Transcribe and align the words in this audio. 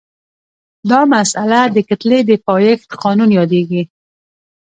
دا 0.89 0.99
مسئله 1.13 1.61
د 1.75 1.77
کتلې 1.89 2.19
د 2.29 2.31
پایښت 2.47 2.89
قانون 3.01 3.29
یادیږي. 3.39 3.83